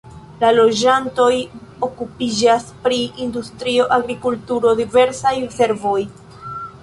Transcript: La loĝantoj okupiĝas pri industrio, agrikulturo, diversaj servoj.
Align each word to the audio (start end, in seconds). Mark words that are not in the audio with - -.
La 0.43 0.47
loĝantoj 0.53 1.33
okupiĝas 1.87 2.65
pri 2.87 2.97
industrio, 3.27 3.85
agrikulturo, 3.99 4.73
diversaj 4.83 5.35
servoj. 5.59 6.01